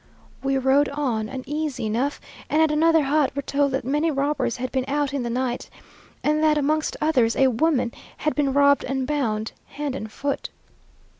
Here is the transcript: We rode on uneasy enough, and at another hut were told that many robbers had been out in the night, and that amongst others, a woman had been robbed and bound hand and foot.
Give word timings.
We 0.41 0.57
rode 0.57 0.89
on 0.89 1.29
uneasy 1.29 1.85
enough, 1.85 2.19
and 2.49 2.59
at 2.59 2.71
another 2.71 3.03
hut 3.03 3.31
were 3.35 3.43
told 3.43 3.73
that 3.73 3.85
many 3.85 4.09
robbers 4.09 4.57
had 4.57 4.71
been 4.71 4.85
out 4.87 5.13
in 5.13 5.21
the 5.21 5.29
night, 5.29 5.69
and 6.23 6.41
that 6.43 6.57
amongst 6.57 6.97
others, 6.99 7.35
a 7.35 7.49
woman 7.49 7.91
had 8.17 8.33
been 8.33 8.51
robbed 8.51 8.83
and 8.83 9.05
bound 9.05 9.51
hand 9.67 9.93
and 9.93 10.11
foot. 10.11 10.49